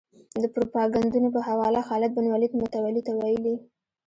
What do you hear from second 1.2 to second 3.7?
په حواله خالد بن ولید متولي ته ویلي.